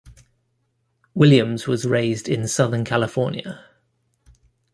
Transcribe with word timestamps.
Williams 1.13 1.67
was 1.67 1.85
raised 1.85 2.27
in 2.27 2.47
Southern 2.47 2.83
California. 2.83 3.63